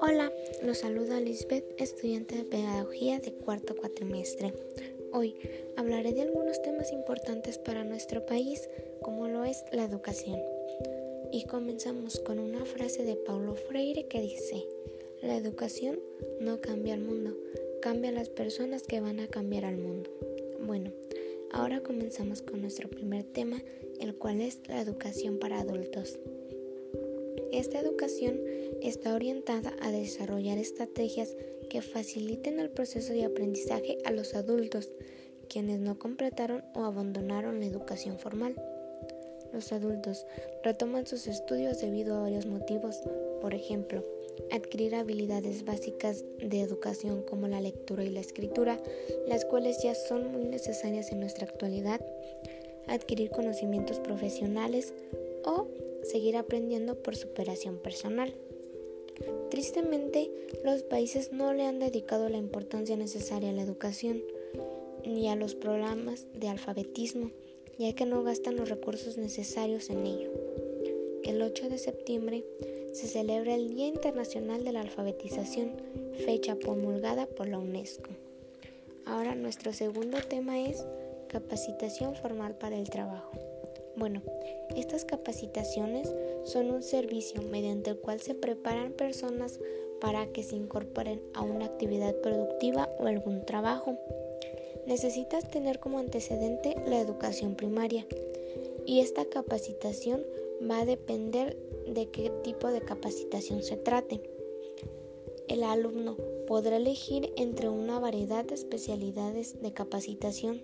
Hola, 0.00 0.32
los 0.64 0.78
saluda 0.78 1.20
Lisbeth, 1.20 1.64
estudiante 1.80 2.34
de 2.36 2.44
Pedagogía 2.44 3.20
de 3.20 3.32
cuarto 3.32 3.76
cuatrimestre. 3.76 4.52
Hoy 5.12 5.36
hablaré 5.76 6.12
de 6.14 6.22
algunos 6.22 6.60
temas 6.62 6.92
importantes 6.92 7.58
para 7.58 7.84
nuestro 7.84 8.26
país, 8.26 8.68
como 9.02 9.28
lo 9.28 9.44
es 9.44 9.64
la 9.70 9.84
educación. 9.84 10.40
Y 11.30 11.44
comenzamos 11.44 12.18
con 12.18 12.40
una 12.40 12.64
frase 12.64 13.04
de 13.04 13.14
Paulo 13.14 13.54
Freire 13.54 14.08
que 14.08 14.20
dice, 14.20 14.66
la 15.22 15.36
educación 15.36 16.00
no 16.40 16.60
cambia 16.60 16.94
el 16.94 17.02
mundo, 17.02 17.36
cambia 17.80 18.10
las 18.10 18.30
personas 18.30 18.82
que 18.82 19.00
van 19.00 19.20
a 19.20 19.28
cambiar 19.28 19.64
al 19.64 19.76
mundo. 19.76 20.10
Bueno, 20.60 20.90
ahora 21.52 21.80
comenzamos 21.80 22.42
con 22.42 22.60
nuestro 22.60 22.88
primer 22.88 23.24
tema, 23.24 23.62
el 24.00 24.14
cual 24.14 24.40
es 24.40 24.60
la 24.68 24.80
educación 24.80 25.38
para 25.38 25.60
adultos. 25.60 26.18
Esta 27.52 27.80
educación 27.80 28.40
está 28.80 29.14
orientada 29.14 29.74
a 29.82 29.90
desarrollar 29.90 30.58
estrategias 30.58 31.36
que 31.68 31.82
faciliten 31.82 32.60
el 32.60 32.70
proceso 32.70 33.12
de 33.12 33.24
aprendizaje 33.24 33.98
a 34.04 34.12
los 34.12 34.34
adultos, 34.34 34.90
quienes 35.48 35.80
no 35.80 35.98
completaron 35.98 36.62
o 36.74 36.84
abandonaron 36.84 37.60
la 37.60 37.66
educación 37.66 38.18
formal. 38.18 38.54
Los 39.52 39.72
adultos 39.72 40.26
retoman 40.62 41.06
sus 41.06 41.26
estudios 41.26 41.80
debido 41.80 42.16
a 42.16 42.22
varios 42.22 42.46
motivos, 42.46 43.00
por 43.40 43.54
ejemplo, 43.54 44.04
adquirir 44.50 44.94
habilidades 44.94 45.64
básicas 45.64 46.24
de 46.38 46.60
educación 46.60 47.22
como 47.22 47.48
la 47.48 47.60
lectura 47.60 48.04
y 48.04 48.10
la 48.10 48.20
escritura, 48.20 48.80
las 49.26 49.44
cuales 49.44 49.82
ya 49.82 49.94
son 49.94 50.32
muy 50.32 50.44
necesarias 50.44 51.12
en 51.12 51.20
nuestra 51.20 51.46
actualidad, 51.46 52.00
adquirir 52.86 53.30
conocimientos 53.30 54.00
profesionales 54.00 54.94
o 55.44 55.68
seguir 56.02 56.36
aprendiendo 56.36 57.02
por 57.02 57.16
superación 57.16 57.78
personal. 57.78 58.34
Tristemente, 59.50 60.30
los 60.64 60.82
países 60.82 61.32
no 61.32 61.52
le 61.52 61.64
han 61.64 61.78
dedicado 61.78 62.28
la 62.28 62.38
importancia 62.38 62.96
necesaria 62.96 63.50
a 63.50 63.52
la 63.52 63.62
educación 63.62 64.22
ni 65.04 65.28
a 65.28 65.36
los 65.36 65.54
programas 65.54 66.26
de 66.34 66.48
alfabetismo, 66.48 67.30
ya 67.78 67.94
que 67.94 68.06
no 68.06 68.22
gastan 68.22 68.56
los 68.56 68.68
recursos 68.68 69.16
necesarios 69.16 69.90
en 69.90 70.06
ello. 70.06 70.30
El 71.24 71.42
8 71.42 71.68
de 71.68 71.78
septiembre 71.78 72.44
se 72.92 73.06
celebra 73.06 73.54
el 73.54 73.74
Día 73.74 73.86
Internacional 73.86 74.64
de 74.64 74.72
la 74.72 74.80
Alfabetización, 74.80 75.72
fecha 76.24 76.56
promulgada 76.56 77.26
por 77.26 77.48
la 77.48 77.58
UNESCO. 77.58 78.10
Ahora 79.06 79.34
nuestro 79.34 79.72
segundo 79.72 80.18
tema 80.28 80.60
es 80.60 80.86
capacitación 81.28 82.14
formal 82.14 82.56
para 82.56 82.76
el 82.76 82.90
trabajo. 82.90 83.32
Bueno, 83.96 84.22
estas 84.76 85.04
capacitaciones 85.04 86.12
son 86.44 86.70
un 86.70 86.82
servicio 86.82 87.42
mediante 87.42 87.90
el 87.90 87.98
cual 87.98 88.20
se 88.20 88.34
preparan 88.34 88.92
personas 88.92 89.60
para 90.00 90.26
que 90.28 90.42
se 90.42 90.56
incorporen 90.56 91.20
a 91.34 91.42
una 91.42 91.66
actividad 91.66 92.14
productiva 92.16 92.88
o 92.98 93.06
algún 93.06 93.44
trabajo. 93.44 93.98
Necesitas 94.86 95.48
tener 95.48 95.78
como 95.78 95.98
antecedente 95.98 96.74
la 96.86 97.00
educación 97.00 97.54
primaria 97.54 98.06
y 98.86 99.00
esta 99.00 99.24
capacitación 99.24 100.24
va 100.68 100.80
a 100.80 100.86
depender 100.86 101.56
de 101.94 102.08
qué 102.10 102.30
tipo 102.42 102.68
de 102.68 102.80
capacitación 102.80 103.62
se 103.62 103.76
trate. 103.76 104.22
El 105.48 105.64
alumno 105.64 106.16
podrá 106.46 106.76
elegir 106.76 107.32
entre 107.36 107.68
una 107.68 107.98
variedad 107.98 108.44
de 108.44 108.54
especialidades 108.54 109.60
de 109.60 109.72
capacitación. 109.72 110.62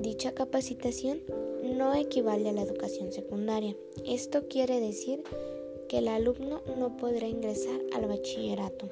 Dicha 0.00 0.32
capacitación 0.34 1.22
no 1.62 1.94
equivale 1.94 2.50
a 2.50 2.52
la 2.52 2.62
educación 2.62 3.12
secundaria. 3.12 3.74
Esto 4.04 4.46
quiere 4.48 4.80
decir 4.80 5.22
que 5.88 5.98
el 5.98 6.08
alumno 6.08 6.62
no 6.78 6.96
podrá 6.96 7.26
ingresar 7.26 7.80
al 7.94 8.06
bachillerato. 8.06 8.88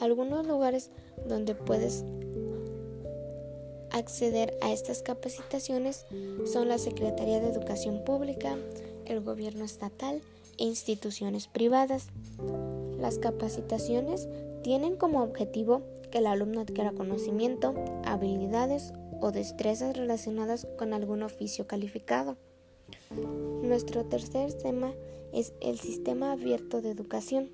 Algunos 0.00 0.46
lugares 0.46 0.90
donde 1.26 1.54
puedes 1.54 2.04
acceder 3.90 4.56
a 4.60 4.72
estas 4.72 5.02
capacitaciones 5.02 6.06
son 6.44 6.68
la 6.68 6.78
Secretaría 6.78 7.40
de 7.40 7.48
Educación 7.48 8.04
Pública, 8.04 8.56
el 9.10 9.20
gobierno 9.20 9.64
estatal 9.64 10.22
e 10.58 10.64
instituciones 10.64 11.48
privadas. 11.48 12.08
Las 12.98 13.18
capacitaciones 13.18 14.28
tienen 14.62 14.96
como 14.96 15.22
objetivo 15.22 15.82
que 16.10 16.18
el 16.18 16.26
alumno 16.26 16.60
adquiera 16.60 16.92
conocimiento, 16.92 17.74
habilidades 18.04 18.92
o 19.20 19.32
destrezas 19.32 19.96
relacionadas 19.96 20.66
con 20.78 20.92
algún 20.92 21.22
oficio 21.22 21.66
calificado. 21.66 22.36
Nuestro 23.62 24.04
tercer 24.04 24.52
tema 24.54 24.92
es 25.32 25.52
el 25.60 25.78
sistema 25.78 26.32
abierto 26.32 26.82
de 26.82 26.90
educación. 26.90 27.50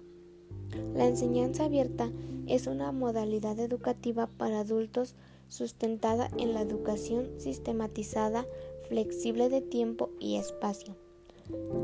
La 0.94 1.06
enseñanza 1.06 1.64
abierta 1.64 2.10
es 2.46 2.66
una 2.66 2.92
modalidad 2.92 3.58
educativa 3.58 4.26
para 4.26 4.60
adultos 4.60 5.14
sustentada 5.48 6.28
en 6.38 6.54
la 6.54 6.62
educación 6.62 7.28
sistematizada, 7.38 8.46
flexible 8.88 9.48
de 9.48 9.60
tiempo 9.60 10.10
y 10.18 10.36
espacio. 10.36 10.96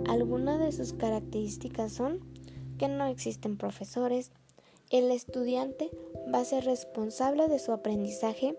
Algunas 0.07 0.61
de 0.61 0.73
sus 0.73 0.93
características 0.93 1.93
son 1.93 2.21
que 2.79 2.89
no 2.89 3.07
existen 3.07 3.57
profesores, 3.57 4.33
el 4.91 5.11
estudiante 5.11 5.91
va 6.33 6.41
a 6.41 6.45
ser 6.45 6.65
responsable 6.65 7.49
de 7.49 7.59
su 7.59 7.73
aprendizaje, 7.73 8.57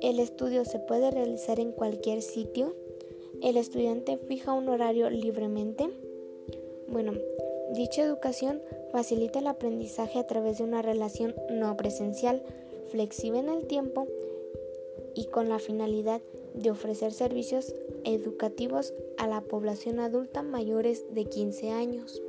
el 0.00 0.18
estudio 0.18 0.64
se 0.64 0.78
puede 0.78 1.10
realizar 1.10 1.60
en 1.60 1.72
cualquier 1.72 2.22
sitio. 2.22 2.74
El 3.42 3.58
estudiante 3.58 4.16
fija 4.16 4.54
un 4.54 4.68
horario 4.70 5.10
libremente. 5.10 5.90
Bueno, 6.88 7.12
dicha 7.74 8.02
educación 8.02 8.62
facilita 8.92 9.40
el 9.40 9.46
aprendizaje 9.46 10.18
a 10.18 10.26
través 10.26 10.56
de 10.56 10.64
una 10.64 10.80
relación 10.80 11.34
no 11.50 11.76
presencial, 11.76 12.42
flexible 12.90 13.40
en 13.40 13.50
el 13.50 13.66
tiempo 13.66 14.06
y 15.14 15.26
con 15.26 15.50
la 15.50 15.58
finalidad 15.58 16.22
de 16.54 16.70
ofrecer 16.70 17.12
servicios 17.12 17.74
educativos 18.04 18.92
a 19.18 19.26
la 19.26 19.40
población 19.40 20.00
adulta 20.00 20.42
mayores 20.42 21.04
de 21.12 21.24
15 21.24 21.70
años. 21.70 22.22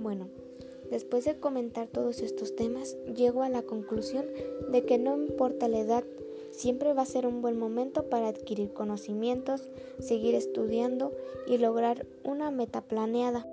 Bueno, 0.00 0.28
Después 0.90 1.26
de 1.26 1.38
comentar 1.38 1.86
todos 1.86 2.20
estos 2.20 2.56
temas, 2.56 2.96
llego 3.14 3.42
a 3.42 3.50
la 3.50 3.62
conclusión 3.62 4.24
de 4.70 4.86
que 4.86 4.96
no 4.98 5.16
importa 5.16 5.68
la 5.68 5.80
edad, 5.80 6.04
siempre 6.50 6.94
va 6.94 7.02
a 7.02 7.06
ser 7.06 7.26
un 7.26 7.42
buen 7.42 7.58
momento 7.58 8.08
para 8.08 8.28
adquirir 8.28 8.72
conocimientos, 8.72 9.70
seguir 9.98 10.34
estudiando 10.34 11.12
y 11.46 11.58
lograr 11.58 12.06
una 12.24 12.50
meta 12.50 12.80
planeada. 12.80 13.46